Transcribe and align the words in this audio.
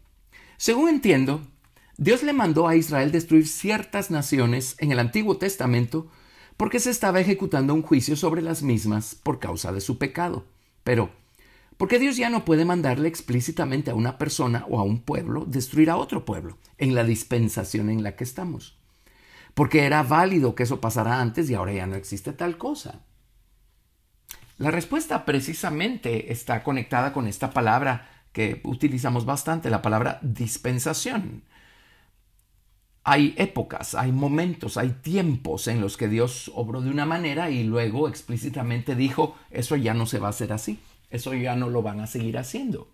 Según 0.57 0.89
entiendo, 0.89 1.41
Dios 1.97 2.21
le 2.21 2.33
mandó 2.33 2.67
a 2.67 2.75
Israel 2.75 3.11
destruir 3.11 3.47
ciertas 3.47 4.11
naciones 4.11 4.75
en 4.77 4.91
el 4.91 4.99
Antiguo 4.99 5.37
Testamento 5.37 6.05
porque 6.55 6.79
se 6.79 6.91
estaba 6.91 7.19
ejecutando 7.19 7.73
un 7.73 7.81
juicio 7.81 8.15
sobre 8.15 8.43
las 8.43 8.61
mismas 8.61 9.15
por 9.15 9.39
causa 9.39 9.71
de 9.71 9.81
su 9.81 9.97
pecado. 9.97 10.45
Pero, 10.83 11.09
porque 11.77 11.99
Dios 11.99 12.15
ya 12.17 12.29
no 12.29 12.45
puede 12.45 12.63
mandarle 12.63 13.07
explícitamente 13.07 13.91
a 13.91 13.95
una 13.95 14.17
persona 14.17 14.65
o 14.69 14.79
a 14.79 14.83
un 14.83 15.01
pueblo 15.01 15.45
destruir 15.45 15.89
a 15.89 15.97
otro 15.97 16.23
pueblo 16.23 16.57
en 16.77 16.95
la 16.95 17.03
dispensación 17.03 17.89
en 17.89 18.03
la 18.03 18.15
que 18.15 18.23
estamos. 18.23 18.77
Porque 19.53 19.85
era 19.85 20.03
válido 20.03 20.55
que 20.55 20.63
eso 20.63 20.79
pasara 20.79 21.19
antes 21.21 21.49
y 21.49 21.53
ahora 21.53 21.73
ya 21.73 21.87
no 21.87 21.95
existe 21.95 22.33
tal 22.33 22.57
cosa. 22.57 23.01
La 24.57 24.71
respuesta 24.71 25.25
precisamente 25.25 26.31
está 26.31 26.63
conectada 26.63 27.11
con 27.11 27.27
esta 27.27 27.51
palabra 27.51 28.09
que 28.31 28.61
utilizamos 28.63 29.25
bastante, 29.25 29.69
la 29.69 29.81
palabra 29.81 30.19
dispensación. 30.21 31.43
Hay 33.03 33.35
épocas, 33.37 33.95
hay 33.95 34.11
momentos, 34.11 34.77
hay 34.77 34.89
tiempos 34.89 35.67
en 35.67 35.79
los 35.79 35.95
que 35.95 36.07
Dios 36.07 36.51
obró 36.55 36.81
de 36.81 36.89
una 36.89 37.05
manera 37.05 37.49
y 37.49 37.63
luego 37.63 38.07
explícitamente 38.07 38.95
dijo, 38.95 39.35
eso 39.51 39.75
ya 39.75 39.93
no 39.93 40.05
se 40.05 40.19
va 40.19 40.27
a 40.27 40.31
hacer 40.31 40.53
así. 40.53 40.79
Eso 41.15 41.33
ya 41.33 41.55
no 41.55 41.69
lo 41.69 41.81
van 41.81 41.99
a 41.99 42.07
seguir 42.07 42.37
haciendo. 42.37 42.89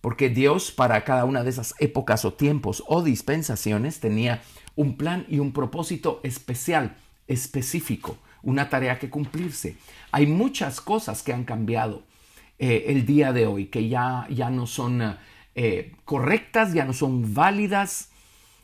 Porque 0.00 0.28
Dios 0.28 0.70
para 0.70 1.04
cada 1.04 1.24
una 1.24 1.42
de 1.42 1.50
esas 1.50 1.74
épocas 1.78 2.24
o 2.24 2.34
tiempos 2.34 2.84
o 2.86 3.02
dispensaciones 3.02 4.00
tenía 4.00 4.42
un 4.74 4.96
plan 4.96 5.26
y 5.28 5.38
un 5.38 5.52
propósito 5.52 6.20
especial, 6.22 6.96
específico, 7.26 8.18
una 8.42 8.68
tarea 8.68 8.98
que 8.98 9.10
cumplirse. 9.10 9.76
Hay 10.12 10.26
muchas 10.26 10.80
cosas 10.80 11.22
que 11.22 11.32
han 11.32 11.44
cambiado 11.44 12.02
eh, 12.58 12.84
el 12.88 13.06
día 13.06 13.32
de 13.32 13.46
hoy, 13.46 13.66
que 13.66 13.88
ya, 13.88 14.26
ya 14.30 14.50
no 14.50 14.66
son 14.66 15.16
eh, 15.54 15.92
correctas, 16.04 16.72
ya 16.72 16.84
no 16.84 16.92
son 16.92 17.34
válidas, 17.34 18.10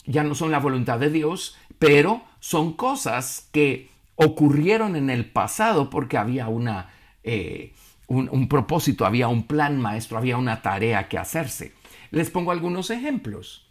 ya 0.07 0.23
no 0.23 0.35
son 0.35 0.51
la 0.51 0.59
voluntad 0.59 0.99
de 0.99 1.11
Dios, 1.11 1.57
pero 1.79 2.23
son 2.41 2.75
cosas 2.75 3.49
que 3.53 3.91
ocurrieron 4.17 4.97
en 4.97 5.11
el 5.11 5.31
pasado 5.31 5.91
porque 5.91 6.19
había 6.19 6.49
una... 6.49 6.91
Eh, 7.25 7.73
un, 8.07 8.49
propósito, 8.49 9.07
había 9.07 9.29
un 9.29 9.47
plan 9.47 9.81
maestro, 9.81 10.19
había 10.19 10.37
una 10.37 10.63
tarea 10.63 11.09
que 11.09 11.19
hacerse. 11.19 11.73
Les 12.11 12.31
pongo 12.31 12.53
algunos 12.53 12.91
ejemplos. 12.91 13.67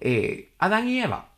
Eh, 0.00 0.52
Adán 0.58 0.88
y 0.88 1.00
Eva. 1.00 1.30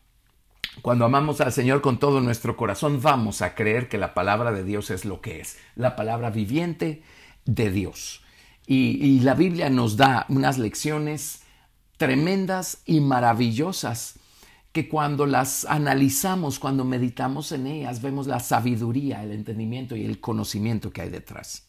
Cuando 0.82 1.04
amamos 1.04 1.40
al 1.40 1.52
Señor 1.52 1.80
con 1.80 1.98
todo 1.98 2.20
nuestro 2.20 2.56
corazón, 2.56 3.00
vamos 3.00 3.42
a 3.42 3.54
creer 3.54 3.88
que 3.88 3.98
la 3.98 4.14
palabra 4.14 4.52
de 4.52 4.62
Dios 4.62 4.90
es 4.90 5.04
lo 5.04 5.20
que 5.20 5.40
es, 5.40 5.58
la 5.74 5.96
palabra 5.96 6.30
viviente 6.30 7.02
de 7.46 7.70
Dios. 7.70 8.22
Y, 8.66 9.04
y 9.04 9.20
la 9.20 9.34
Biblia 9.34 9.70
nos 9.70 9.96
da 9.96 10.26
unas 10.28 10.58
lecciones 10.58 11.42
tremendas 11.96 12.82
y 12.84 13.00
maravillosas 13.00 14.18
que 14.72 14.88
cuando 14.90 15.24
las 15.24 15.64
analizamos, 15.64 16.58
cuando 16.58 16.84
meditamos 16.84 17.50
en 17.52 17.66
ellas, 17.66 18.02
vemos 18.02 18.26
la 18.26 18.40
sabiduría, 18.40 19.22
el 19.22 19.32
entendimiento 19.32 19.96
y 19.96 20.04
el 20.04 20.20
conocimiento 20.20 20.92
que 20.92 21.00
hay 21.00 21.08
detrás. 21.08 21.65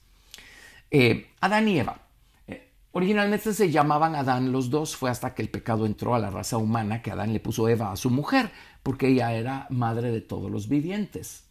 Eh, 0.92 1.32
Adán 1.42 1.68
y 1.68 1.80
Eva. 1.80 2.02
Eh, 2.48 2.72
originalmente 2.92 3.54
se 3.54 3.72
llamaban 3.72 4.16
Adán 4.16 4.52
los 4.52 4.70
dos, 4.70 4.96
fue 4.96 5.10
hasta 5.10 5.34
que 5.34 5.42
el 5.42 5.50
pecado 5.50 5.86
entró 5.86 6.16
a 6.16 6.20
la 6.20 6.30
raza 6.30 6.58
humana 6.58 7.02
que 7.02 7.12
Adán 7.12 7.34
le 7.34 7.40
puso 7.40 7.68
Eva 7.68 7.92
a 7.92 7.98
su 7.98 8.10
mujer, 8.10 8.52
porque 8.84 9.10
ella 9.10 9.34
era 9.34 9.68
madre 9.70 10.12
de 10.12 10.22
todos 10.22 10.50
los 10.50 10.70
vivientes. 10.70 11.44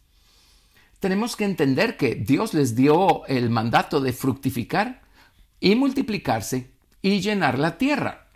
Tenemos 0.99 1.35
que 1.35 1.45
entender 1.45 1.95
que 1.95 2.15
Dios 2.15 2.53
les 2.53 2.75
dio 2.75 3.25
el 3.27 3.49
mandato 3.49 4.01
de 4.01 4.13
fructificar 4.13 5.01
y 5.59 5.75
multiplicarse 5.75 6.71
y 7.01 7.21
llenar 7.21 7.59
la 7.59 7.77
tierra. 7.77 8.27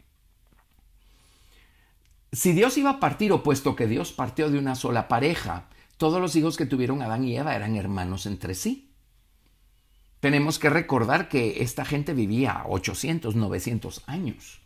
Si 2.32 2.54
Dios 2.54 2.78
iba 2.78 2.92
a 2.92 3.00
partir, 3.00 3.32
o 3.32 3.44
puesto 3.44 3.76
que 3.76 3.88
Dios 3.88 4.14
partió 4.14 4.50
de 4.50 4.58
una 4.58 4.76
sola 4.76 5.08
pareja, 5.08 5.68
todos 5.98 6.22
los 6.22 6.36
hijos 6.36 6.56
que 6.56 6.66
tuvieron 6.66 7.02
Adán 7.02 7.24
y 7.26 7.36
Eva 7.36 7.56
eran 7.56 7.76
hermanos 7.76 8.26
entre 8.26 8.56
sí. 8.56 8.91
Tenemos 10.22 10.60
que 10.60 10.70
recordar 10.70 11.28
que 11.28 11.64
esta 11.64 11.84
gente 11.84 12.14
vivía 12.14 12.64
800, 12.68 13.36
900 13.36 14.04
años. 14.06 14.62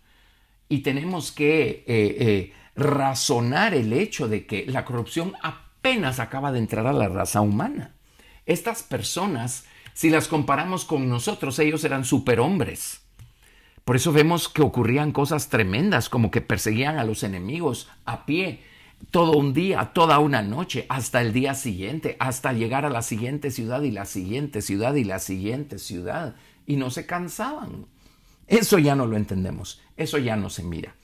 Y 0.67 0.79
tenemos 0.79 1.31
que 1.31 1.69
eh, 1.69 1.83
eh, 1.87 2.53
razonar 2.75 3.73
el 3.73 3.93
hecho 3.93 4.27
de 4.27 4.45
que 4.45 4.65
la 4.67 4.83
corrupción 4.83 5.33
apenas 5.41 6.19
acaba 6.19 6.51
de 6.51 6.59
entrar 6.59 6.85
a 6.87 6.93
la 6.93 7.07
raza 7.07 7.39
humana. 7.39 7.95
Estas 8.45 8.83
personas, 8.83 9.65
si 9.93 10.09
las 10.09 10.27
comparamos 10.27 10.83
con 10.83 11.07
nosotros, 11.07 11.57
ellos 11.59 11.85
eran 11.85 12.03
superhombres. 12.03 13.01
Por 13.85 13.95
eso 13.95 14.11
vemos 14.11 14.49
que 14.49 14.61
ocurrían 14.61 15.13
cosas 15.13 15.47
tremendas, 15.47 16.09
como 16.09 16.31
que 16.31 16.41
perseguían 16.41 16.97
a 16.97 17.05
los 17.05 17.23
enemigos 17.23 17.87
a 18.03 18.25
pie, 18.25 18.61
todo 19.11 19.37
un 19.37 19.53
día, 19.53 19.91
toda 19.93 20.19
una 20.19 20.41
noche, 20.41 20.85
hasta 20.89 21.21
el 21.21 21.31
día 21.31 21.53
siguiente, 21.53 22.17
hasta 22.19 22.53
llegar 22.53 22.85
a 22.85 22.89
la 22.89 23.01
siguiente 23.01 23.51
ciudad 23.51 23.81
y 23.81 23.91
la 23.91 24.05
siguiente 24.05 24.61
ciudad 24.61 24.95
y 24.95 25.03
la 25.03 25.19
siguiente 25.19 25.79
ciudad. 25.79 26.35
Y 26.65 26.75
no 26.75 26.89
se 26.89 27.05
cansaban. 27.05 27.85
Eso 28.47 28.77
ya 28.77 28.95
no 28.95 29.07
lo 29.07 29.17
entendemos, 29.17 29.81
eso 29.97 30.17
ya 30.17 30.35
no 30.35 30.49
se 30.49 30.63
mira. 30.63 30.95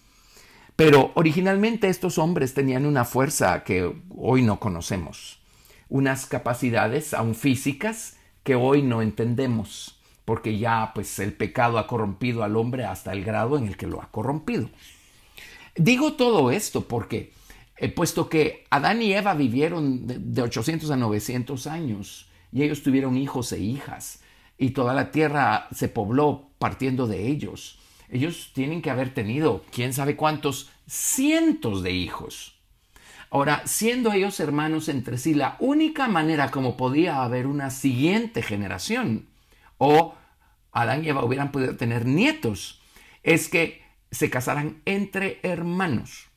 Pero 0.76 1.12
originalmente 1.16 1.90
estos 1.90 2.18
hombres 2.18 2.54
tenían 2.54 2.86
una 2.86 3.06
fuerza 3.06 3.64
que 3.64 3.94
hoy 4.16 4.42
no 4.42 4.60
conocemos, 4.60 5.40
unas 5.90 6.26
capacidades 6.26 7.14
aún 7.14 7.36
físicas 7.36 8.18
que 8.44 8.56
hoy 8.56 8.82
no 8.82 9.02
entendemos, 9.02 10.00
porque 10.26 10.58
ya 10.58 10.92
pues 10.94 11.20
el 11.20 11.34
pecado 11.34 11.78
ha 11.78 11.88
corrompido 11.88 12.44
al 12.44 12.56
hombre 12.56 12.86
hasta 12.86 13.12
el 13.12 13.24
grado 13.24 13.58
en 13.58 13.68
el 13.68 13.78
que 13.78 13.88
lo 13.88 14.02
ha 14.02 14.10
corrompido. 14.12 14.70
Digo 15.76 16.14
todo 16.14 16.52
esto 16.52 16.88
porque 16.88 17.32
eh, 17.82 17.90
puesto 17.90 18.30
que 18.30 18.66
Adán 18.70 19.02
y 19.02 19.12
Eva 19.12 19.34
vivieron 19.34 20.06
de, 20.06 20.42
800 20.44 20.92
a 20.92 20.98
900 20.98 21.66
años 21.66 22.28
y 22.52 22.62
ellos 22.62 22.84
tuvieron 22.84 23.18
hijos 23.18 23.52
e 23.54 23.60
hijas 23.60 24.22
y 24.60 24.70
toda 24.70 24.94
la 24.94 25.10
tierra 25.10 25.68
se 25.72 25.88
pobló 25.90 26.52
partiendo 26.60 27.08
de 27.08 27.28
ellos. 27.28 27.80
Ellos 28.08 28.52
tienen 28.54 28.84
que 28.84 28.92
haber 28.92 29.16
tenido 29.16 29.66
quién 29.72 29.94
sabe 29.94 30.16
cuántos 30.16 30.70
cientos 30.86 31.82
de 31.82 31.92
hijos. 31.92 32.60
Ahora, 33.32 33.64
siendo 33.66 34.14
ellos 34.14 34.40
hermanos 34.40 34.88
entre 34.88 35.18
sí, 35.18 35.34
la 35.34 35.58
única 35.60 36.08
manera 36.08 36.52
como 36.52 36.78
podía 36.78 37.24
haber 37.24 37.48
una 37.48 37.72
siguiente 37.72 38.44
generación 38.44 39.26
o 39.80 40.14
Adán 40.72 41.04
y 41.04 41.10
Eva 41.10 41.26
hubieran 41.26 41.52
podido 41.52 41.76
tener 41.78 42.06
nietos 42.06 42.80
es 43.24 43.50
que 43.50 43.82
se 44.12 44.30
casaran 44.30 44.84
entre 44.86 45.40
hermanos. 45.42 46.31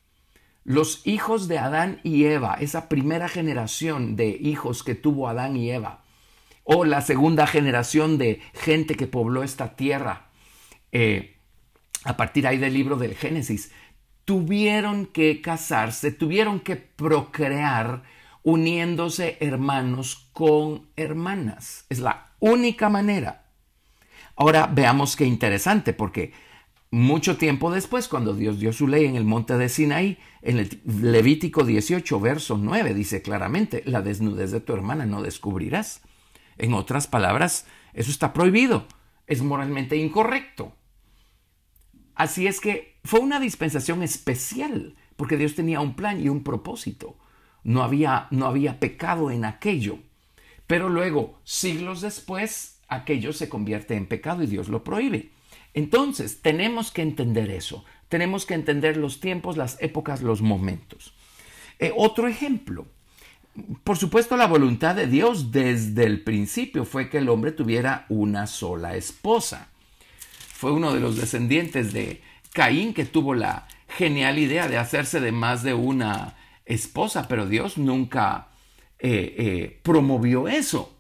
Los 0.64 1.06
hijos 1.06 1.46
de 1.46 1.58
Adán 1.58 2.00
y 2.02 2.24
Eva, 2.24 2.56
esa 2.58 2.88
primera 2.88 3.28
generación 3.28 4.16
de 4.16 4.28
hijos 4.28 4.82
que 4.82 4.94
tuvo 4.94 5.28
Adán 5.28 5.56
y 5.56 5.70
Eva, 5.70 6.02
o 6.64 6.86
la 6.86 7.02
segunda 7.02 7.46
generación 7.46 8.16
de 8.16 8.40
gente 8.54 8.94
que 8.94 9.06
pobló 9.06 9.42
esta 9.42 9.76
tierra, 9.76 10.30
eh, 10.90 11.36
a 12.04 12.16
partir 12.16 12.46
ahí 12.46 12.56
del 12.56 12.72
libro 12.72 12.96
del 12.96 13.14
Génesis, 13.14 13.72
tuvieron 14.24 15.06
que 15.06 15.42
casarse, 15.42 16.10
tuvieron 16.10 16.60
que 16.60 16.76
procrear 16.76 18.02
uniéndose 18.42 19.36
hermanos 19.40 20.30
con 20.32 20.88
hermanas. 20.96 21.84
Es 21.90 21.98
la 21.98 22.32
única 22.40 22.88
manera. 22.88 23.44
Ahora 24.36 24.66
veamos 24.66 25.16
qué 25.16 25.24
interesante, 25.24 25.92
porque 25.92 26.32
mucho 26.94 27.36
tiempo 27.36 27.72
después, 27.72 28.06
cuando 28.06 28.34
Dios 28.34 28.60
dio 28.60 28.72
su 28.72 28.86
ley 28.86 29.04
en 29.04 29.16
el 29.16 29.24
monte 29.24 29.58
de 29.58 29.68
Sinaí, 29.68 30.16
en 30.42 30.58
el 30.58 30.80
Levítico 30.84 31.64
18, 31.64 32.20
verso 32.20 32.56
9, 32.56 32.94
dice 32.94 33.20
claramente, 33.20 33.82
la 33.84 34.00
desnudez 34.00 34.52
de 34.52 34.60
tu 34.60 34.74
hermana 34.74 35.04
no 35.04 35.20
descubrirás. 35.20 36.02
En 36.56 36.72
otras 36.72 37.08
palabras, 37.08 37.66
eso 37.94 38.12
está 38.12 38.32
prohibido, 38.32 38.86
es 39.26 39.42
moralmente 39.42 39.96
incorrecto. 39.96 40.72
Así 42.14 42.46
es 42.46 42.60
que 42.60 43.00
fue 43.02 43.18
una 43.18 43.40
dispensación 43.40 44.04
especial, 44.04 44.94
porque 45.16 45.36
Dios 45.36 45.56
tenía 45.56 45.80
un 45.80 45.96
plan 45.96 46.22
y 46.22 46.28
un 46.28 46.44
propósito. 46.44 47.18
No 47.64 47.82
había, 47.82 48.28
no 48.30 48.46
había 48.46 48.78
pecado 48.78 49.32
en 49.32 49.44
aquello. 49.44 49.98
Pero 50.68 50.88
luego, 50.88 51.40
siglos 51.42 52.02
después, 52.02 52.78
aquello 52.86 53.32
se 53.32 53.48
convierte 53.48 53.96
en 53.96 54.06
pecado 54.06 54.44
y 54.44 54.46
Dios 54.46 54.68
lo 54.68 54.84
prohíbe. 54.84 55.32
Entonces, 55.74 56.40
tenemos 56.40 56.90
que 56.90 57.02
entender 57.02 57.50
eso. 57.50 57.84
Tenemos 58.08 58.46
que 58.46 58.54
entender 58.54 58.96
los 58.96 59.20
tiempos, 59.20 59.56
las 59.56 59.76
épocas, 59.80 60.22
los 60.22 60.40
momentos. 60.40 61.14
Eh, 61.78 61.92
otro 61.96 62.28
ejemplo. 62.28 62.86
Por 63.82 63.96
supuesto, 63.96 64.36
la 64.36 64.46
voluntad 64.46 64.94
de 64.94 65.06
Dios 65.06 65.52
desde 65.52 66.04
el 66.04 66.22
principio 66.22 66.84
fue 66.84 67.08
que 67.08 67.18
el 67.18 67.28
hombre 67.28 67.52
tuviera 67.52 68.06
una 68.08 68.46
sola 68.46 68.96
esposa. 68.96 69.68
Fue 70.54 70.72
uno 70.72 70.94
de 70.94 71.00
los 71.00 71.16
descendientes 71.16 71.92
de 71.92 72.22
Caín 72.52 72.94
que 72.94 73.04
tuvo 73.04 73.34
la 73.34 73.66
genial 73.88 74.38
idea 74.38 74.68
de 74.68 74.78
hacerse 74.78 75.20
de 75.20 75.32
más 75.32 75.62
de 75.62 75.74
una 75.74 76.36
esposa, 76.64 77.28
pero 77.28 77.46
Dios 77.46 77.78
nunca 77.78 78.48
eh, 78.98 79.34
eh, 79.38 79.80
promovió 79.82 80.48
eso. 80.48 80.93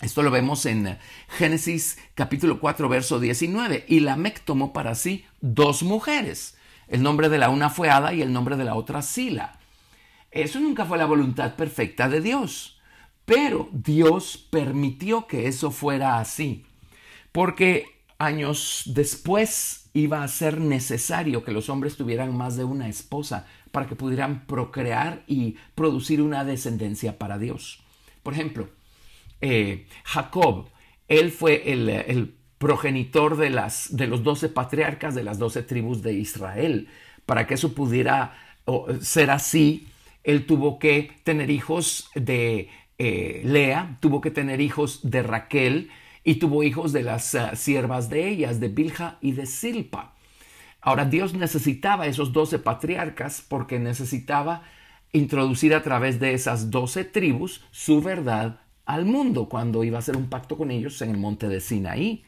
Esto 0.00 0.22
lo 0.22 0.30
vemos 0.30 0.64
en 0.64 0.96
Génesis 1.28 1.98
capítulo 2.14 2.60
4, 2.60 2.88
verso 2.88 3.18
19. 3.18 3.84
Y 3.88 4.00
Lamec 4.00 4.44
tomó 4.44 4.72
para 4.72 4.94
sí 4.94 5.24
dos 5.40 5.82
mujeres. 5.82 6.56
El 6.86 7.02
nombre 7.02 7.28
de 7.28 7.38
la 7.38 7.50
una 7.50 7.68
fue 7.68 7.90
Ada 7.90 8.14
y 8.14 8.22
el 8.22 8.32
nombre 8.32 8.56
de 8.56 8.64
la 8.64 8.76
otra 8.76 9.02
Sila. 9.02 9.58
Eso 10.30 10.60
nunca 10.60 10.84
fue 10.84 10.98
la 10.98 11.06
voluntad 11.06 11.56
perfecta 11.56 12.08
de 12.08 12.20
Dios. 12.20 12.80
Pero 13.24 13.68
Dios 13.72 14.46
permitió 14.50 15.26
que 15.26 15.48
eso 15.48 15.72
fuera 15.72 16.20
así. 16.20 16.64
Porque 17.32 17.86
años 18.18 18.84
después 18.86 19.90
iba 19.94 20.22
a 20.22 20.28
ser 20.28 20.60
necesario 20.60 21.44
que 21.44 21.52
los 21.52 21.68
hombres 21.68 21.96
tuvieran 21.96 22.36
más 22.36 22.56
de 22.56 22.62
una 22.62 22.88
esposa 22.88 23.46
para 23.72 23.88
que 23.88 23.96
pudieran 23.96 24.46
procrear 24.46 25.24
y 25.26 25.56
producir 25.74 26.22
una 26.22 26.44
descendencia 26.44 27.18
para 27.18 27.36
Dios. 27.36 27.80
Por 28.22 28.32
ejemplo, 28.32 28.68
eh, 29.40 29.86
Jacob, 30.04 30.68
él 31.08 31.30
fue 31.32 31.72
el, 31.72 32.34
progenitor 32.58 33.36
de, 33.36 33.50
las, 33.50 33.96
de 33.96 34.08
los 34.08 34.24
doce 34.24 34.48
patriarcas 34.48 35.14
de 35.14 35.22
las 35.22 35.38
doce 35.38 35.62
tribus 35.62 36.02
de 36.02 36.14
Israel. 36.14 36.88
Para 37.24 37.46
que 37.46 37.54
eso 37.54 37.72
pudiera 37.72 38.36
ser 39.00 39.30
así, 39.30 39.86
él 40.24 40.44
tuvo 40.44 40.78
que 40.78 41.12
tener 41.22 41.50
hijos 41.50 42.10
de 42.14 42.68
eh, 42.98 43.42
Lea, 43.44 43.96
tuvo 44.00 44.20
que 44.20 44.30
tener 44.30 44.60
hijos 44.60 45.00
de 45.08 45.22
Raquel 45.22 45.90
y 46.24 46.34
tuvo 46.34 46.64
hijos 46.64 46.92
de 46.92 47.02
las 47.02 47.32
uh, 47.34 47.54
siervas 47.54 48.10
de 48.10 48.28
ellas, 48.28 48.60
de 48.60 48.68
Bilha 48.68 49.18
y 49.20 49.32
de 49.32 49.46
Silpa. 49.46 50.14
Ahora 50.80 51.04
Dios 51.04 51.32
necesitaba 51.32 52.06
esos 52.06 52.32
doce 52.32 52.58
patriarcas 52.58 53.44
porque 53.46 53.78
necesitaba 53.78 54.62
introducir 55.12 55.74
a 55.74 55.82
través 55.82 56.20
de 56.20 56.34
esas 56.34 56.70
doce 56.70 57.04
tribus 57.04 57.64
su 57.70 58.02
verdad 58.02 58.60
al 58.88 59.04
mundo 59.04 59.50
cuando 59.50 59.84
iba 59.84 59.98
a 59.98 60.00
hacer 60.00 60.16
un 60.16 60.30
pacto 60.30 60.56
con 60.56 60.70
ellos 60.70 61.02
en 61.02 61.10
el 61.10 61.18
monte 61.18 61.46
de 61.46 61.60
Sinaí. 61.60 62.24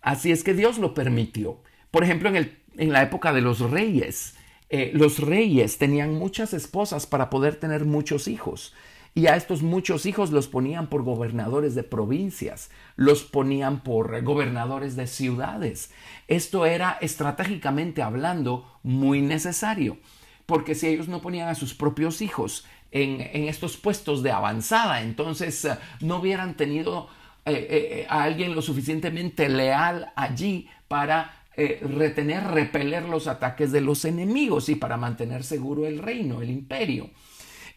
Así 0.00 0.32
es 0.32 0.42
que 0.42 0.54
Dios 0.54 0.78
lo 0.78 0.94
permitió. 0.94 1.58
Por 1.90 2.02
ejemplo, 2.02 2.30
en, 2.30 2.36
el, 2.36 2.58
en 2.78 2.90
la 2.90 3.02
época 3.02 3.34
de 3.34 3.42
los 3.42 3.60
reyes, 3.60 4.34
eh, 4.70 4.92
los 4.94 5.18
reyes 5.18 5.76
tenían 5.76 6.14
muchas 6.14 6.54
esposas 6.54 7.06
para 7.06 7.28
poder 7.28 7.56
tener 7.56 7.84
muchos 7.84 8.28
hijos. 8.28 8.74
Y 9.14 9.26
a 9.26 9.36
estos 9.36 9.62
muchos 9.62 10.06
hijos 10.06 10.30
los 10.30 10.48
ponían 10.48 10.88
por 10.88 11.02
gobernadores 11.02 11.74
de 11.74 11.82
provincias, 11.82 12.70
los 12.96 13.24
ponían 13.24 13.82
por 13.82 14.22
gobernadores 14.22 14.96
de 14.96 15.06
ciudades. 15.06 15.90
Esto 16.28 16.64
era 16.64 16.96
estratégicamente 17.02 18.00
hablando 18.00 18.64
muy 18.82 19.20
necesario, 19.20 19.98
porque 20.46 20.74
si 20.74 20.86
ellos 20.86 21.08
no 21.08 21.20
ponían 21.20 21.48
a 21.48 21.54
sus 21.54 21.74
propios 21.74 22.22
hijos 22.22 22.64
en, 22.90 23.48
estos 23.48 23.76
puestos 23.76 24.22
de 24.22 24.30
avanzada, 24.30 25.02
entonces 25.02 25.64
eh, 25.64 25.76
no 26.00 26.16
hubieran 26.18 26.56
tenido 26.56 27.08
eh, 27.44 27.66
eh, 27.70 28.06
a 28.08 28.24
alguien 28.24 28.54
lo 28.54 28.62
suficientemente 28.62 29.48
leal 29.48 30.12
allí 30.16 30.68
para 30.88 31.34
retener, 31.58 32.44
repeler 32.44 33.02
los 33.08 33.26
ataques 33.26 33.72
de 33.72 33.80
los 33.80 34.04
enemigos 34.04 34.68
y 34.68 34.76
para 34.76 34.96
mantener 34.96 35.42
seguro 35.42 35.88
el 35.88 35.98
reino, 35.98 36.40
el 36.40 36.50
imperio. 36.50 37.10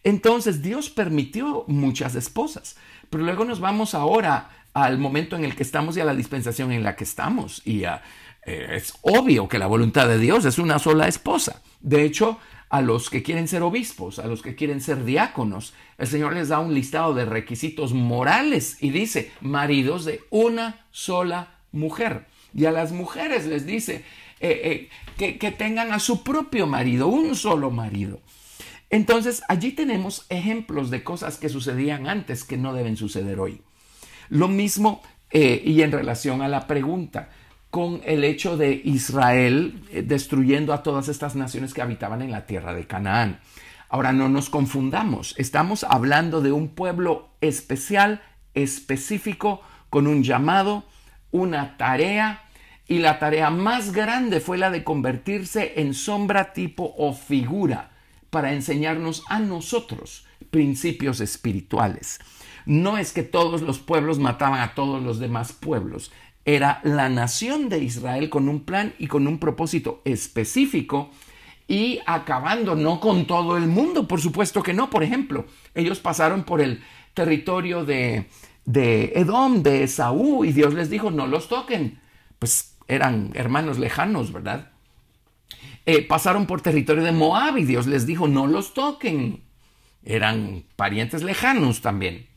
Entonces 0.04 0.62
Dios 0.62 0.92
permitió 0.92 1.66
muchas 1.68 2.14
esposas, 2.14 2.76
pero 3.10 3.24
luego 3.24 3.44
nos 3.44 3.60
vamos 3.60 3.96
ahora 3.96 4.52
al 4.76 5.00
momento 5.00 5.36
en 5.36 5.46
el 5.46 5.56
que 5.56 5.64
estamos 5.64 5.98
y 5.98 6.00
a 6.00 6.06
la 6.06 6.14
dispensación 6.14 6.72
en 6.72 6.84
la 6.84 6.96
que 6.96 7.06
estamos. 7.06 7.66
Y 7.66 7.84
es 8.44 8.94
obvio 9.02 9.48
que 9.48 9.60
la 9.60 9.68
voluntad 9.68 10.08
de 10.08 10.18
Dios 10.18 10.46
es 10.46 10.58
una 10.58 10.80
sola 10.80 11.08
esposa. 11.08 11.62
De 11.80 12.04
hecho, 12.04 12.40
a 12.72 12.82
los 12.82 13.10
que 13.10 13.22
quieren 13.22 13.50
ser 13.50 13.64
obispos, 13.64 14.18
a 14.18 14.28
los 14.28 14.42
que 14.42 14.56
quieren 14.56 14.80
ser 14.80 15.04
diáconos. 15.04 15.74
El 15.98 16.08
Señor 16.08 16.34
les 16.34 16.48
da 16.48 16.60
un 16.60 16.74
listado 16.74 17.14
de 17.14 17.26
requisitos 17.26 17.94
morales 17.94 18.78
y 18.80 18.92
dice, 18.92 19.30
maridos 19.42 20.06
de 20.06 20.22
una 20.30 20.86
sola 20.90 21.60
mujer. 21.74 22.28
Y 22.54 22.66
a 22.66 22.72
las 22.72 22.94
mujeres 22.94 23.46
les 23.46 23.66
dice 23.66 24.06
eh, 24.40 24.90
eh, 25.20 25.38
que, 25.38 25.52
tengan 25.52 25.92
a 25.92 26.00
su 26.00 26.24
propio 26.24 26.66
marido, 26.66 27.08
un 27.08 27.36
solo 27.36 27.72
marido. 27.72 28.22
Entonces, 28.90 29.44
allí 29.50 29.74
tenemos 29.74 30.26
ejemplos 30.30 30.90
de 30.90 31.04
cosas 31.04 31.38
que 31.38 31.50
sucedían 31.50 32.08
antes 32.08 32.46
que 32.46 32.58
no 32.58 32.74
deben 32.74 32.96
suceder 32.96 33.42
hoy. 33.42 33.62
Lo 34.30 34.48
mismo, 34.48 35.02
eh, 35.30 35.62
y 35.66 35.82
en 35.82 35.92
relación 35.92 36.42
a 36.42 36.48
la 36.48 36.68
pregunta, 36.68 37.30
con 37.72 38.02
el 38.06 38.24
hecho 38.24 38.58
de 38.58 38.82
Israel 38.84 39.82
eh, 39.92 40.04
destruyendo 40.04 40.74
a 40.74 40.84
todas 40.84 41.08
estas 41.08 41.36
naciones 41.36 41.74
que 41.74 41.82
habitaban 41.82 42.22
en 42.22 42.30
la 42.30 42.46
tierra 42.46 42.74
de 42.74 42.86
Canaán. 42.86 43.40
Ahora 43.90 44.12
no 44.12 44.30
nos 44.30 44.50
confundamos, 44.50 45.34
estamos 45.38 45.84
hablando 45.86 46.42
de 46.42 46.52
un 46.52 46.70
pueblo 46.70 47.30
especial, 47.42 48.22
específico, 48.54 49.62
con 49.90 50.08
un 50.08 50.24
llamado, 50.24 50.84
una 51.32 51.78
tarea, 51.78 52.44
y 52.88 53.00
la 53.00 53.20
tarea 53.20 53.50
más 53.50 53.94
grande 53.94 54.42
fue 54.42 54.58
la 54.58 54.70
de 54.70 54.84
convertirse 54.84 55.74
en 55.78 55.94
sombra 55.94 56.54
tipo 56.54 56.94
o 56.98 57.14
figura 57.14 57.92
para 58.30 58.54
enseñarnos 58.54 59.24
a 59.30 59.40
nosotros 59.40 60.26
principios 60.50 61.22
espirituales. 61.22 62.20
No 62.66 62.98
es 62.98 63.14
que 63.14 63.24
todos 63.24 63.62
los 63.62 63.80
pueblos 63.80 64.20
mataban 64.20 64.60
a 64.60 64.76
todos 64.76 65.02
los 65.02 65.20
demás 65.20 65.54
pueblos, 65.54 66.12
era 66.46 66.82
la 66.84 67.10
nación 67.10 67.70
de 67.70 67.80
Israel 67.80 68.30
con 68.30 68.50
un 68.50 68.62
plan 68.62 68.94
y 68.98 69.08
con 69.08 69.28
un 69.28 69.38
propósito 69.40 70.02
específico 70.06 71.12
y 71.68 72.00
acabando 72.06 72.76
no 72.76 73.00
con 73.00 73.26
todo 73.28 73.58
el 73.58 73.68
mundo, 73.68 74.08
por 74.08 74.20
supuesto 74.20 74.62
que 74.62 74.74
no. 74.74 74.90
Por 74.90 75.04
ejemplo, 75.04 75.46
ellos 75.74 76.00
pasaron 76.00 76.44
por 76.44 76.60
el 76.60 76.84
territorio 77.14 77.86
de, 77.86 78.28
de 78.66 79.14
Edom, 79.16 79.64
de 79.64 79.84
Esaú, 79.84 80.44
y 80.44 80.52
Dios 80.52 80.74
les 80.74 80.90
dijo, 80.90 81.12
no 81.12 81.28
los 81.28 81.48
toquen. 81.48 82.02
Pues 82.40 82.76
eran 82.88 83.32
hermanos 83.36 83.80
lejanos, 83.80 84.34
¿verdad? 84.34 84.72
Eh, 85.86 86.02
pasaron 86.04 86.46
por 86.46 86.62
territorio 86.62 87.04
de 87.04 87.12
Moab 87.12 87.58
y 87.58 87.64
Dios 87.64 87.88
les 87.88 88.06
dijo, 88.06 88.28
no 88.28 88.48
los 88.48 88.74
toquen. 88.74 89.42
Eran 90.04 90.66
parientes 90.76 91.24
lejanos 91.24 91.82
también. 91.82 92.28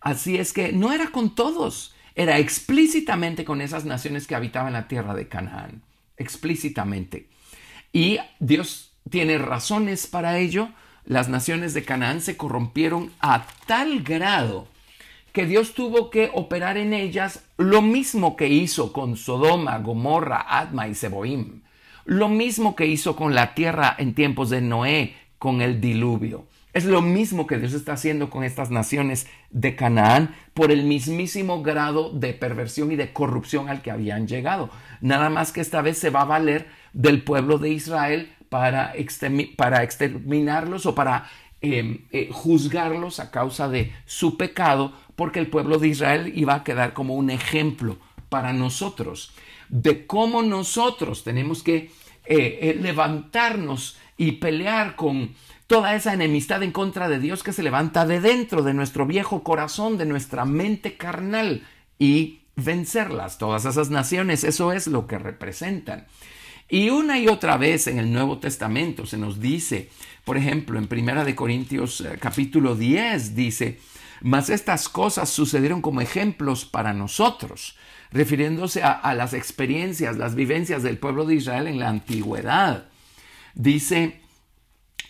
Así 0.00 0.36
es 0.36 0.52
que 0.52 0.72
no 0.72 0.92
era 0.92 1.08
con 1.08 1.34
todos 1.34 1.95
era 2.16 2.38
explícitamente 2.38 3.44
con 3.44 3.60
esas 3.60 3.84
naciones 3.84 4.26
que 4.26 4.34
habitaban 4.34 4.72
la 4.72 4.88
tierra 4.88 5.14
de 5.14 5.28
Canaán, 5.28 5.82
explícitamente. 6.16 7.28
Y 7.92 8.18
Dios 8.40 8.92
tiene 9.10 9.38
razones 9.38 10.06
para 10.06 10.38
ello. 10.38 10.70
Las 11.04 11.28
naciones 11.28 11.74
de 11.74 11.84
Canaán 11.84 12.22
se 12.22 12.36
corrompieron 12.36 13.12
a 13.20 13.46
tal 13.66 14.02
grado 14.02 14.66
que 15.32 15.44
Dios 15.44 15.74
tuvo 15.74 16.08
que 16.08 16.30
operar 16.32 16.78
en 16.78 16.94
ellas 16.94 17.44
lo 17.58 17.82
mismo 17.82 18.34
que 18.34 18.48
hizo 18.48 18.94
con 18.94 19.18
Sodoma, 19.18 19.78
Gomorra, 19.78 20.46
Adma 20.48 20.88
y 20.88 20.94
Seboim, 20.94 21.60
lo 22.06 22.30
mismo 22.30 22.74
que 22.74 22.86
hizo 22.86 23.14
con 23.14 23.34
la 23.34 23.52
tierra 23.52 23.94
en 23.98 24.14
tiempos 24.14 24.48
de 24.48 24.62
Noé, 24.62 25.14
con 25.38 25.60
el 25.60 25.82
diluvio. 25.82 26.46
Es 26.76 26.84
lo 26.84 27.00
mismo 27.00 27.46
que 27.46 27.56
Dios 27.56 27.72
está 27.72 27.94
haciendo 27.94 28.28
con 28.28 28.44
estas 28.44 28.70
naciones 28.70 29.26
de 29.48 29.74
Canaán 29.76 30.36
por 30.52 30.70
el 30.70 30.84
mismísimo 30.84 31.62
grado 31.62 32.10
de 32.10 32.34
perversión 32.34 32.92
y 32.92 32.96
de 32.96 33.14
corrupción 33.14 33.70
al 33.70 33.80
que 33.80 33.90
habían 33.90 34.28
llegado. 34.28 34.68
Nada 35.00 35.30
más 35.30 35.52
que 35.52 35.62
esta 35.62 35.80
vez 35.80 35.96
se 35.96 36.10
va 36.10 36.20
a 36.20 36.26
valer 36.26 36.68
del 36.92 37.22
pueblo 37.22 37.56
de 37.56 37.70
Israel 37.70 38.30
para, 38.50 38.94
exterminarlos 38.94 40.84
o 40.84 40.94
para 40.94 41.30
em, 41.62 42.04
eh, 42.12 42.28
juzgarlos 42.30 43.20
a 43.20 43.30
causa 43.30 43.70
de 43.70 43.94
su 44.04 44.36
pecado, 44.36 44.92
porque 45.16 45.40
el 45.40 45.46
pueblo 45.46 45.78
de 45.78 45.88
Israel 45.88 46.30
iba 46.34 46.56
a 46.56 46.62
quedar 46.62 46.92
como 46.92 47.14
un 47.14 47.30
ejemplo 47.30 47.96
para 48.28 48.52
nosotros 48.52 49.32
de 49.70 50.06
cómo 50.06 50.42
nosotros 50.42 51.24
tenemos 51.24 51.62
que 51.62 51.90
eh, 52.26 52.58
eh, 52.60 52.78
levantarnos 52.78 53.96
y 54.18 54.32
pelear 54.32 54.94
con 54.94 55.34
toda 55.66 55.94
esa 55.94 56.14
enemistad 56.14 56.62
en 56.62 56.72
contra 56.72 57.08
de 57.08 57.18
Dios 57.18 57.42
que 57.42 57.52
se 57.52 57.62
levanta 57.62 58.06
de 58.06 58.20
dentro 58.20 58.62
de 58.62 58.74
nuestro 58.74 59.06
viejo 59.06 59.42
corazón, 59.42 59.98
de 59.98 60.06
nuestra 60.06 60.44
mente 60.44 60.96
carnal 60.96 61.66
y 61.98 62.40
vencerlas. 62.54 63.38
Todas 63.38 63.64
esas 63.64 63.90
naciones, 63.90 64.44
eso 64.44 64.72
es 64.72 64.86
lo 64.86 65.06
que 65.06 65.18
representan. 65.18 66.06
Y 66.68 66.90
una 66.90 67.18
y 67.18 67.28
otra 67.28 67.56
vez 67.56 67.86
en 67.86 67.98
el 67.98 68.12
Nuevo 68.12 68.38
Testamento 68.38 69.06
se 69.06 69.18
nos 69.18 69.40
dice, 69.40 69.90
por 70.24 70.36
ejemplo, 70.36 70.78
en 70.78 70.88
Primera 70.88 71.24
de 71.24 71.36
Corintios 71.36 72.00
eh, 72.00 72.18
capítulo 72.20 72.74
10 72.74 73.36
dice, 73.36 73.78
mas 74.20 74.50
estas 74.50 74.88
cosas 74.88 75.28
sucedieron 75.28 75.80
como 75.80 76.00
ejemplos 76.00 76.64
para 76.64 76.92
nosotros, 76.92 77.76
refiriéndose 78.10 78.82
a, 78.82 78.92
a 78.92 79.14
las 79.14 79.32
experiencias, 79.32 80.16
las 80.16 80.34
vivencias 80.34 80.82
del 80.82 80.98
pueblo 80.98 81.24
de 81.24 81.36
Israel 81.36 81.68
en 81.68 81.78
la 81.78 81.88
antigüedad. 81.88 82.86
Dice, 83.54 84.20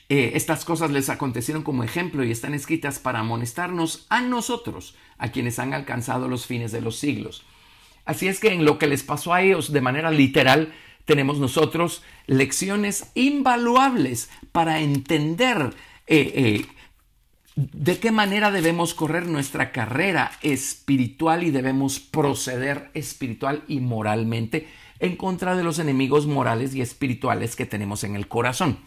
eh, 0.08 0.32
estas 0.34 0.64
cosas 0.64 0.90
les 0.90 1.08
acontecieron 1.08 1.62
como 1.62 1.82
ejemplo 1.82 2.24
y 2.24 2.30
están 2.30 2.54
escritas 2.54 2.98
para 2.98 3.20
amonestarnos 3.20 4.06
a 4.08 4.20
nosotros, 4.20 4.94
a 5.18 5.32
quienes 5.32 5.58
han 5.58 5.74
alcanzado 5.74 6.28
los 6.28 6.46
fines 6.46 6.70
de 6.70 6.80
los 6.80 6.96
siglos. 6.96 7.44
Así 8.04 8.28
es 8.28 8.38
que 8.38 8.52
en 8.52 8.64
lo 8.64 8.78
que 8.78 8.86
les 8.86 9.02
pasó 9.02 9.34
a 9.34 9.42
ellos 9.42 9.72
de 9.72 9.80
manera 9.80 10.12
literal, 10.12 10.72
tenemos 11.04 11.38
nosotros 11.38 12.02
lecciones 12.26 13.10
invaluables 13.14 14.30
para 14.52 14.80
entender 14.80 15.74
eh, 16.06 16.32
eh, 16.34 16.66
de 17.56 17.98
qué 17.98 18.12
manera 18.12 18.50
debemos 18.52 18.94
correr 18.94 19.26
nuestra 19.26 19.72
carrera 19.72 20.32
espiritual 20.42 21.42
y 21.42 21.50
debemos 21.50 21.98
proceder 21.98 22.90
espiritual 22.94 23.64
y 23.66 23.80
moralmente 23.80 24.68
en 25.00 25.16
contra 25.16 25.56
de 25.56 25.64
los 25.64 25.78
enemigos 25.78 26.26
morales 26.26 26.74
y 26.74 26.80
espirituales 26.80 27.56
que 27.56 27.66
tenemos 27.66 28.04
en 28.04 28.14
el 28.14 28.28
corazón. 28.28 28.78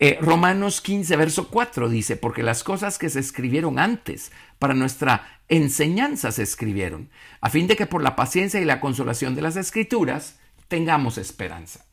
Eh, 0.00 0.18
Romanos 0.20 0.80
15, 0.80 1.16
verso 1.16 1.48
4 1.48 1.88
dice, 1.88 2.16
porque 2.16 2.44
las 2.44 2.62
cosas 2.62 2.98
que 2.98 3.10
se 3.10 3.18
escribieron 3.18 3.80
antes 3.80 4.30
para 4.58 4.74
nuestra 4.74 5.40
enseñanza 5.48 6.30
se 6.30 6.44
escribieron, 6.44 7.10
a 7.40 7.50
fin 7.50 7.66
de 7.66 7.74
que 7.74 7.86
por 7.86 8.02
la 8.02 8.14
paciencia 8.14 8.60
y 8.60 8.64
la 8.64 8.80
consolación 8.80 9.34
de 9.34 9.42
las 9.42 9.56
escrituras 9.56 10.38
tengamos 10.68 11.18
esperanza. 11.18 11.84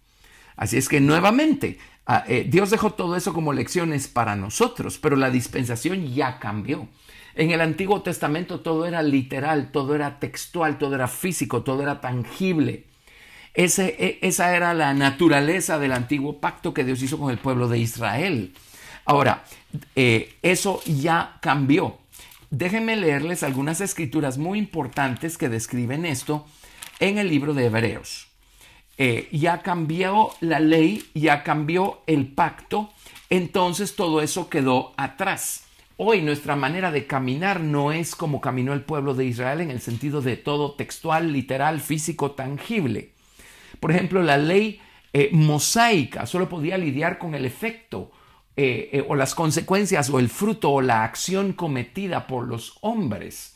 Así 0.55 0.77
es 0.77 0.88
que 0.88 1.01
nuevamente, 1.01 1.79
ah, 2.05 2.24
eh, 2.27 2.45
Dios 2.47 2.69
dejó 2.69 2.91
todo 2.91 3.15
eso 3.15 3.33
como 3.33 3.53
lecciones 3.53 4.07
para 4.07 4.35
nosotros, 4.35 5.00
pero 5.00 5.15
la 5.15 5.31
dispensación 5.31 6.13
ya 6.13 6.39
cambió. 6.39 6.88
En 7.33 7.51
el 7.51 7.59
Antiguo 7.59 8.01
Testamento 8.01 8.62
todo 8.62 8.85
era 8.85 9.01
literal, 9.01 9.71
todo 9.71 9.95
era 9.95 10.19
textual, 10.19 10.77
todo 10.77 10.95
era 10.95 11.07
físico, 11.07 11.63
todo 11.63 11.81
era 11.81 12.00
tangible. 12.01 12.85
E, 13.55 14.19
esa 14.21 14.55
era 14.55 14.74
la 14.74 14.93
naturaleza 14.93 15.79
del 15.79 15.93
antiguo 15.93 16.39
pacto 16.39 16.74
que 16.74 16.83
Dios 16.83 17.01
hizo 17.01 17.17
con 17.17 17.31
el 17.31 17.38
pueblo 17.38 17.67
de 17.67 17.79
Israel. 17.79 18.53
Ahora, 19.05 19.43
eh, 19.95 20.35
eso 20.41 20.81
ya 20.85 21.38
cambió. 21.41 22.00
Déjenme 22.50 22.95
leerles 22.95 23.43
algunas 23.43 23.81
escrituras 23.81 24.38
muy 24.38 24.59
importantes 24.59 25.38
que 25.38 25.50
describen 25.50 26.05
esto 26.05 26.45
en 27.00 27.17
el 27.17 27.29
libro 27.29 27.53
de 27.53 27.65
Hebreos. 27.65 28.27
Eh, 28.97 29.27
ya 29.31 29.62
cambió 29.62 30.29
la 30.39 30.59
ley, 30.59 31.03
ya 31.13 31.43
cambió 31.43 32.01
el 32.07 32.27
pacto, 32.27 32.91
entonces 33.29 33.95
todo 33.95 34.21
eso 34.21 34.50
quedó 34.50 34.93
atrás. 34.95 35.65
Hoy 35.97 36.21
nuestra 36.21 36.55
manera 36.55 36.91
de 36.91 37.07
caminar 37.07 37.59
no 37.59 37.91
es 37.91 38.15
como 38.15 38.41
caminó 38.41 38.74
el 38.74 38.83
pueblo 38.83 39.13
de 39.13 39.25
Israel 39.25 39.62
en 39.62 39.71
el 39.71 39.81
sentido 39.81 40.21
de 40.21 40.38
todo 40.38 40.74
textual, 40.74 41.31
literal, 41.31 41.79
físico, 41.79 42.31
tangible. 42.31 43.14
Por 43.79 43.91
ejemplo, 43.91 44.22
la 44.24 44.38
ley 44.38 44.82
eh, 45.13 45.29
mosaica 45.32 46.25
solo 46.25 46.50
podía 46.50 46.77
lidiar 46.77 47.17
con 47.17 47.36
el 47.36 47.46
efecto 47.46 48.12
eh, 48.58 48.89
eh, 48.94 49.05
o 49.08 49.15
las 49.15 49.36
consecuencias 49.36 50.10
o 50.10 50.20
el 50.20 50.29
fruto 50.29 50.72
o 50.72 50.82
la 50.82 51.03
acción 51.03 51.53
cometida 51.53 52.25
por 52.27 52.48
los 52.48 52.77
hombres. 52.82 53.55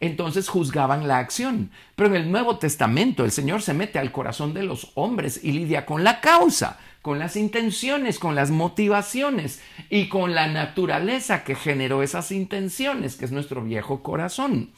Entonces 0.00 0.48
juzgaban 0.48 1.06
la 1.06 1.18
acción. 1.18 1.70
Pero 1.96 2.08
en 2.08 2.16
el 2.16 2.30
Nuevo 2.30 2.58
Testamento 2.58 3.24
el 3.24 3.30
Señor 3.30 3.62
se 3.62 3.74
mete 3.74 3.98
al 3.98 4.10
corazón 4.10 4.52
de 4.52 4.64
los 4.64 4.90
hombres 4.94 5.40
y 5.42 5.52
lidia 5.52 5.86
con 5.86 6.02
la 6.02 6.20
causa, 6.20 6.78
con 7.02 7.18
las 7.18 7.36
intenciones, 7.36 8.18
con 8.18 8.34
las 8.34 8.50
motivaciones 8.50 9.60
y 9.90 10.08
con 10.08 10.34
la 10.34 10.46
naturaleza 10.46 11.44
que 11.44 11.54
generó 11.54 12.02
esas 12.02 12.32
intenciones, 12.32 13.16
que 13.16 13.26
es 13.26 13.32
nuestro 13.32 13.62
viejo 13.62 14.02
corazón. 14.02 14.72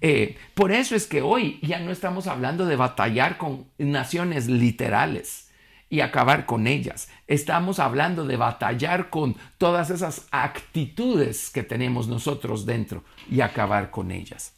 Eh, 0.00 0.36
por 0.54 0.72
eso 0.72 0.94
es 0.94 1.06
que 1.06 1.22
hoy 1.22 1.58
ya 1.62 1.80
no 1.80 1.90
estamos 1.90 2.26
hablando 2.26 2.66
de 2.66 2.76
batallar 2.76 3.36
con 3.36 3.66
naciones 3.78 4.46
literales 4.46 5.48
y 5.90 6.00
acabar 6.00 6.46
con 6.46 6.66
ellas. 6.66 7.08
Estamos 7.26 7.78
hablando 7.78 8.24
de 8.24 8.36
batallar 8.36 9.10
con 9.10 9.36
todas 9.56 9.90
esas 9.90 10.26
actitudes 10.30 11.50
que 11.50 11.62
tenemos 11.62 12.08
nosotros 12.08 12.66
dentro 12.66 13.04
y 13.30 13.40
acabar 13.40 13.90
con 13.90 14.10
ellas. 14.10 14.54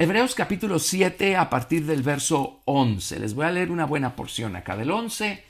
Hebreos 0.00 0.34
capítulo 0.34 0.78
7 0.78 1.36
a 1.36 1.50
partir 1.50 1.84
del 1.86 2.02
verso 2.02 2.60
11. 2.66 3.20
Les 3.20 3.34
voy 3.34 3.46
a 3.46 3.50
leer 3.50 3.70
una 3.70 3.86
buena 3.86 4.14
porción 4.14 4.54
acá 4.54 4.76
del 4.76 4.90
11 4.90 5.44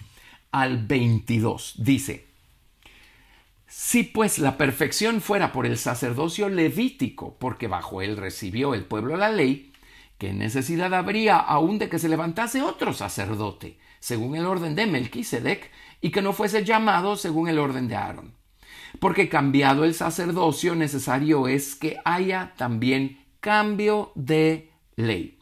al 0.52 0.86
22. 0.86 1.74
Dice, 1.78 2.27
si 3.68 4.02
pues 4.02 4.38
la 4.38 4.56
perfección 4.56 5.20
fuera 5.20 5.52
por 5.52 5.66
el 5.66 5.76
sacerdocio 5.76 6.48
levítico, 6.48 7.36
porque 7.38 7.68
bajo 7.68 8.00
él 8.00 8.16
recibió 8.16 8.72
el 8.72 8.84
pueblo 8.84 9.18
la 9.18 9.28
ley, 9.28 9.72
¿qué 10.16 10.32
necesidad 10.32 10.94
habría 10.94 11.36
aún 11.36 11.78
de 11.78 11.90
que 11.90 11.98
se 11.98 12.08
levantase 12.08 12.62
otro 12.62 12.94
sacerdote, 12.94 13.78
según 14.00 14.36
el 14.36 14.46
orden 14.46 14.74
de 14.74 14.86
Melquisedec, 14.86 15.70
y 16.00 16.10
que 16.10 16.22
no 16.22 16.32
fuese 16.32 16.64
llamado 16.64 17.16
según 17.16 17.46
el 17.48 17.58
orden 17.58 17.88
de 17.88 17.96
Aarón? 17.96 18.32
Porque 19.00 19.28
cambiado 19.28 19.84
el 19.84 19.92
sacerdocio, 19.92 20.74
necesario 20.74 21.46
es 21.46 21.74
que 21.74 21.98
haya 22.06 22.54
también 22.56 23.22
cambio 23.40 24.12
de 24.14 24.70
ley. 24.96 25.38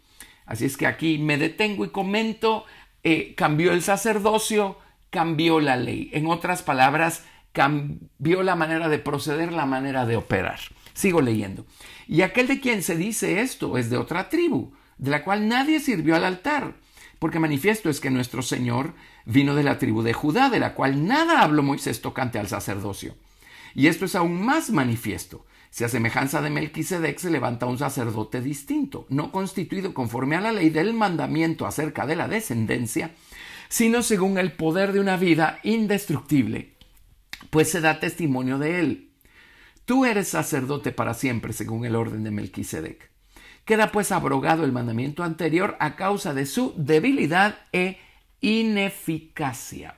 Así 0.46 0.64
es 0.64 0.76
que 0.76 0.88
aquí 0.88 1.18
me 1.18 1.38
detengo 1.38 1.84
y 1.84 1.90
comento, 1.90 2.64
eh, 3.04 3.34
cambió 3.36 3.72
el 3.72 3.82
sacerdocio, 3.82 4.78
cambió 5.10 5.60
la 5.60 5.76
ley. 5.76 6.10
En 6.12 6.26
otras 6.26 6.64
palabras, 6.64 7.24
cambió 7.56 8.42
la 8.42 8.54
manera 8.54 8.90
de 8.90 8.98
proceder, 8.98 9.50
la 9.50 9.64
manera 9.64 10.04
de 10.04 10.18
operar. 10.18 10.60
Sigo 10.92 11.22
leyendo. 11.22 11.64
Y 12.06 12.20
aquel 12.20 12.48
de 12.48 12.60
quien 12.60 12.82
se 12.82 12.96
dice 12.96 13.40
esto 13.40 13.78
es 13.78 13.88
de 13.88 13.96
otra 13.96 14.28
tribu, 14.28 14.74
de 14.98 15.10
la 15.10 15.24
cual 15.24 15.48
nadie 15.48 15.80
sirvió 15.80 16.16
al 16.16 16.24
altar, 16.24 16.74
porque 17.18 17.38
manifiesto 17.38 17.88
es 17.88 17.98
que 17.98 18.10
nuestro 18.10 18.42
Señor 18.42 18.92
vino 19.24 19.54
de 19.54 19.62
la 19.62 19.78
tribu 19.78 20.02
de 20.02 20.12
Judá, 20.12 20.50
de 20.50 20.60
la 20.60 20.74
cual 20.74 21.06
nada 21.06 21.40
habló 21.40 21.62
Moisés 21.62 22.02
tocante 22.02 22.38
al 22.38 22.48
sacerdocio. 22.48 23.14
Y 23.74 23.86
esto 23.86 24.04
es 24.04 24.14
aún 24.14 24.44
más 24.44 24.68
manifiesto. 24.68 25.46
Si 25.70 25.82
a 25.82 25.88
semejanza 25.88 26.42
de 26.42 26.50
Melquisedec 26.50 27.18
se 27.18 27.30
levanta 27.30 27.64
un 27.64 27.78
sacerdote 27.78 28.42
distinto, 28.42 29.06
no 29.08 29.32
constituido 29.32 29.94
conforme 29.94 30.36
a 30.36 30.42
la 30.42 30.52
ley 30.52 30.68
del 30.68 30.92
mandamiento 30.92 31.66
acerca 31.66 32.06
de 32.06 32.16
la 32.16 32.28
descendencia, 32.28 33.12
sino 33.70 34.02
según 34.02 34.36
el 34.36 34.52
poder 34.52 34.92
de 34.92 35.00
una 35.00 35.16
vida 35.16 35.58
indestructible 35.62 36.75
pues 37.50 37.70
se 37.70 37.80
da 37.80 38.00
testimonio 38.00 38.58
de 38.58 38.80
él. 38.80 39.10
Tú 39.84 40.04
eres 40.04 40.28
sacerdote 40.28 40.92
para 40.92 41.14
siempre, 41.14 41.52
según 41.52 41.84
el 41.84 41.94
orden 41.94 42.24
de 42.24 42.30
Melquisedec. 42.30 43.10
Queda 43.64 43.92
pues 43.92 44.12
abrogado 44.12 44.64
el 44.64 44.72
mandamiento 44.72 45.22
anterior 45.22 45.76
a 45.80 45.96
causa 45.96 46.34
de 46.34 46.46
su 46.46 46.74
debilidad 46.76 47.58
e 47.72 47.98
ineficacia. 48.40 49.96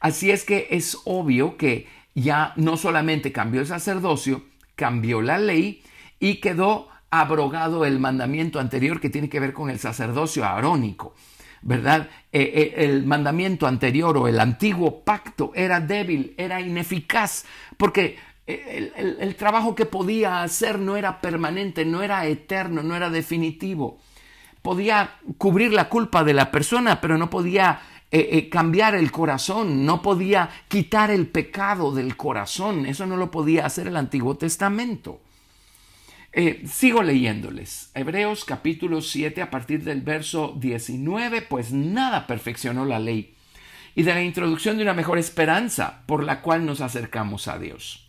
Así 0.00 0.30
es 0.30 0.44
que 0.44 0.68
es 0.70 0.98
obvio 1.04 1.56
que 1.56 1.88
ya 2.14 2.52
no 2.56 2.76
solamente 2.76 3.32
cambió 3.32 3.60
el 3.60 3.66
sacerdocio, 3.66 4.44
cambió 4.74 5.22
la 5.22 5.38
ley 5.38 5.82
y 6.18 6.36
quedó 6.36 6.88
abrogado 7.10 7.84
el 7.84 7.98
mandamiento 7.98 8.60
anterior 8.60 9.00
que 9.00 9.10
tiene 9.10 9.28
que 9.28 9.40
ver 9.40 9.52
con 9.52 9.70
el 9.70 9.78
sacerdocio 9.78 10.44
arónico. 10.44 11.14
¿Verdad? 11.62 12.08
Eh, 12.32 12.42
eh, 12.42 12.84
el 12.84 13.04
mandamiento 13.04 13.66
anterior 13.66 14.16
o 14.16 14.28
el 14.28 14.40
antiguo 14.40 15.02
pacto 15.02 15.52
era 15.54 15.80
débil, 15.80 16.34
era 16.36 16.60
ineficaz, 16.60 17.44
porque 17.76 18.18
eh, 18.46 18.92
el, 19.20 19.34
trabajo 19.36 19.74
que 19.74 19.86
podía 19.86 20.42
hacer 20.42 20.78
no 20.78 20.96
era 20.96 21.20
permanente, 21.20 21.84
no 21.84 22.02
era 22.02 22.26
eterno, 22.26 22.82
no 22.82 22.96
era 22.96 23.10
definitivo. 23.10 23.98
Podía 24.62 25.16
cubrir 25.38 25.72
la 25.72 25.88
culpa 25.88 26.24
de 26.24 26.34
la 26.34 26.50
persona, 26.50 27.00
pero 27.00 27.16
no 27.16 27.30
podía 27.30 27.80
cambiar 28.50 28.96
el 28.96 29.12
corazón, 29.12 29.86
no 29.86 30.02
podía 30.02 30.50
quitar 30.66 31.12
el 31.12 31.28
pecado 31.28 31.94
del 31.94 32.16
corazón. 32.16 32.84
Eso 32.84 33.06
no 33.06 33.16
lo 33.16 33.30
podía 33.30 33.64
hacer 33.64 33.86
el 33.86 33.96
Antiguo 33.96 34.36
Testamento. 34.36 35.20
Eh, 36.32 36.62
sigo 36.66 37.02
leyéndoles. 37.02 37.90
Hebreos 37.94 38.44
capítulo 38.44 39.02
7 39.02 39.42
a 39.42 39.50
partir 39.50 39.82
del 39.82 40.00
verso 40.00 40.56
19, 40.60 41.42
pues 41.42 41.72
nada 41.72 42.28
perfeccionó 42.28 42.84
la 42.84 43.00
ley 43.00 43.34
y 43.96 44.04
de 44.04 44.14
la 44.14 44.22
introducción 44.22 44.76
de 44.76 44.84
una 44.84 44.94
mejor 44.94 45.18
esperanza 45.18 46.04
por 46.06 46.22
la 46.22 46.40
cual 46.40 46.64
nos 46.64 46.80
acercamos 46.80 47.48
a 47.48 47.58
Dios. 47.58 48.08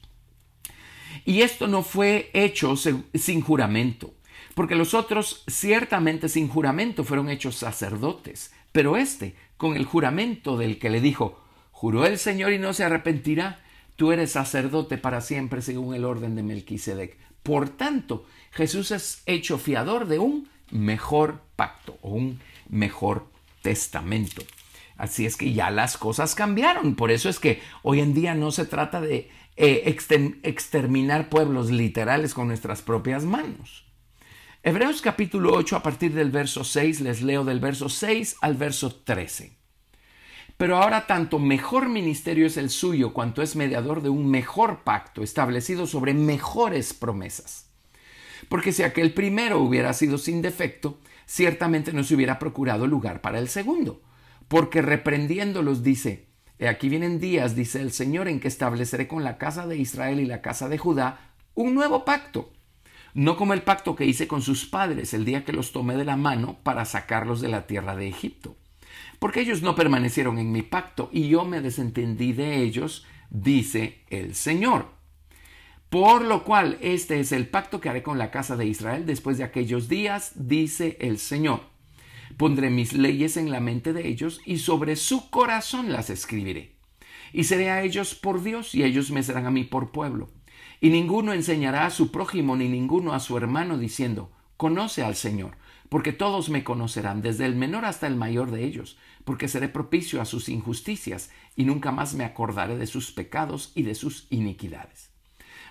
Y 1.26 1.42
esto 1.42 1.68
no 1.68 1.82
fue 1.82 2.30
hecho 2.34 2.76
sin 2.76 3.42
juramento, 3.42 4.14
porque 4.54 4.76
los 4.76 4.94
otros 4.94 5.44
ciertamente 5.48 6.30
sin 6.30 6.48
juramento 6.48 7.04
fueron 7.04 7.28
hechos 7.28 7.56
sacerdotes, 7.56 8.54
pero 8.72 8.98
este 8.98 9.36
con 9.58 9.76
el 9.76 9.86
juramento 9.86 10.58
del 10.58 10.78
que 10.78 10.92
le 10.92 11.02
dijo, 11.02 11.44
juró 11.72 12.06
el 12.06 12.20
Señor 12.20 12.54
y 12.54 12.60
no 12.60 12.74
se 12.74 12.84
arrepentirá, 12.84 13.62
tú 13.96 14.12
eres 14.12 14.32
sacerdote 14.32 15.00
para 15.00 15.22
siempre 15.22 15.64
según 15.64 15.96
el 15.96 16.06
orden 16.06 16.36
de 16.36 16.44
Melquisedec. 16.44 17.18
Por 17.44 17.70
tanto, 17.70 18.26
Jesús 18.52 18.92
es 18.92 19.24
hecho 19.26 19.58
fiador 19.58 20.08
de 20.08 20.20
un 20.20 20.50
mejor 20.72 21.42
pacto 21.56 21.98
o 22.02 22.10
un 22.12 22.40
mejor 22.70 23.28
testamento. 23.62 24.44
Así 24.98 25.26
es 25.26 25.36
que 25.36 25.54
ya 25.54 25.72
las 25.72 25.98
cosas 25.98 26.36
cambiaron. 26.36 26.96
Por 26.96 27.12
eso 27.12 27.30
es 27.30 27.40
que 27.40 27.62
hoy 27.82 28.02
en 28.02 28.14
día 28.14 28.36
no 28.36 28.52
se 28.52 28.66
trata 28.66 29.02
de 29.02 29.30
eh, 29.56 29.84
exterminar 30.44 31.30
pueblos 31.30 31.72
literales 31.72 32.34
con 32.34 32.48
nuestras 32.48 32.82
propias 32.82 33.26
manos. 33.26 33.86
Hebreos 34.64 35.02
capítulo 35.02 35.54
8 35.54 35.78
a 35.78 35.84
partir 35.84 36.14
del 36.14 36.30
verso 36.30 36.64
6, 36.64 37.02
les 37.02 37.24
leo 37.24 37.44
del 37.44 37.60
verso 37.60 37.90
6 37.90 38.38
al 38.42 38.56
verso 38.56 38.94
13. 38.94 39.61
Pero 40.62 40.78
ahora 40.78 41.08
tanto 41.08 41.40
mejor 41.40 41.90
ministerio 41.90 42.46
es 42.46 42.56
el 42.56 42.70
suyo 42.70 43.14
cuanto 43.14 43.42
es 43.42 43.56
mediador 43.56 44.04
de 44.04 44.10
un 44.10 44.30
mejor 44.30 44.84
pacto 44.84 45.24
establecido 45.24 45.88
sobre 45.88 46.14
mejores 46.14 46.94
promesas. 46.94 47.72
Porque 48.48 48.72
si 48.72 48.84
aquel 48.84 49.12
primero 49.12 49.58
hubiera 49.58 49.92
sido 49.94 50.20
sin 50.20 50.44
defecto, 50.44 51.00
ciertamente 51.26 51.94
no 51.94 52.04
se 52.04 52.14
hubiera 52.14 52.38
procurado 52.38 52.86
lugar 52.86 53.22
para 53.22 53.40
el 53.40 53.50
segundo. 53.50 54.04
porque 54.48 54.84
reprendiéndolos 54.84 55.82
dice, 55.82 56.28
aquí 56.70 56.90
vienen 56.90 57.20
días, 57.20 57.56
dice 57.56 57.82
el 57.82 57.92
Señor, 57.92 58.28
en 58.28 58.40
que 58.40 58.48
estableceré 58.48 59.08
con 59.08 59.24
la 59.24 59.40
casa 59.40 59.66
de 59.66 59.78
Israel 59.78 60.20
y 60.20 60.28
la 60.28 60.44
casa 60.44 60.70
de 60.70 60.78
Judá 60.78 61.32
un 61.56 61.74
nuevo 61.74 62.06
pacto, 62.06 62.52
no 63.16 63.36
como 63.36 63.54
el 63.54 63.64
pacto 63.64 63.96
que 63.96 64.06
hice 64.06 64.28
con 64.28 64.44
sus 64.44 64.68
padres 64.68 65.16
el 65.16 65.26
día 65.26 65.44
que 65.44 65.54
los 65.54 65.72
tomé 65.72 65.96
de 65.96 66.06
la 66.06 66.18
mano 66.18 66.60
para 66.62 66.86
sacarlos 66.86 67.42
de 67.42 67.48
la 67.48 67.66
tierra 67.66 67.96
de 67.96 68.08
Egipto, 68.08 68.56
porque 69.20 69.42
ellos 69.42 69.62
no 69.62 69.76
permanecieron 69.76 70.38
en 70.38 70.52
mi 70.52 70.62
pacto 70.62 71.10
y 71.12 71.28
yo 71.30 71.46
me 71.46 71.62
desentendí 71.62 72.34
de 72.34 72.62
ellos, 72.62 73.06
dice 73.30 74.04
el 74.10 74.36
Señor. 74.36 74.88
Por 75.90 76.24
lo 76.24 76.44
cual 76.44 76.78
este 76.82 77.20
es 77.20 77.32
el 77.34 77.48
pacto 77.48 77.82
que 77.82 77.90
haré 77.90 78.02
con 78.02 78.18
la 78.18 78.32
casa 78.32 78.56
de 78.56 78.66
Israel 78.66 79.06
después 79.06 79.38
de 79.38 79.44
aquellos 79.44 79.90
días, 79.90 80.32
dice 80.36 80.98
el 81.02 81.20
Señor. 81.20 81.62
Pondré 82.38 82.70
mis 82.70 82.94
leyes 82.94 83.36
en 83.38 83.52
la 83.52 83.60
mente 83.60 83.92
de 83.92 84.08
ellos 84.08 84.40
y 84.46 84.60
sobre 84.60 84.96
su 84.96 85.30
corazón 85.30 85.92
las 85.92 86.10
escribiré. 86.10 86.76
Y 87.34 87.44
seré 87.44 87.70
a 87.70 87.84
ellos 87.84 88.16
por 88.16 88.42
Dios 88.42 88.74
y 88.74 88.84
ellos 88.84 89.12
me 89.12 89.22
serán 89.22 89.46
a 89.46 89.52
mí 89.52 89.64
por 89.64 89.92
pueblo. 89.92 90.30
Y 90.80 90.90
ninguno 90.90 91.34
enseñará 91.34 91.86
a 91.86 91.92
su 91.92 92.12
prójimo 92.12 92.56
ni 92.56 92.70
ninguno 92.70 93.14
a 93.14 93.20
su 93.20 93.38
hermano 93.38 93.78
diciendo, 93.78 94.32
Conoce 94.58 95.04
al 95.04 95.16
Señor, 95.16 95.58
porque 95.92 96.14
todos 96.14 96.48
me 96.48 96.64
conocerán, 96.64 97.22
desde 97.22 97.46
el 97.46 97.54
menor 97.54 97.84
hasta 97.84 98.08
el 98.08 98.16
mayor 98.16 98.50
de 98.50 98.64
ellos, 98.64 98.98
porque 99.26 99.50
seré 99.50 99.68
propicio 99.68 100.22
a 100.22 100.26
sus 100.26 100.48
injusticias 100.48 101.32
y 101.58 101.66
nunca 101.66 101.92
más 101.92 102.14
me 102.14 102.24
acordaré 102.24 102.78
de 102.78 102.88
sus 102.88 103.12
pecados 103.12 103.74
y 103.76 103.84
de 103.84 103.94
sus 103.94 104.26
iniquidades. 104.30 105.10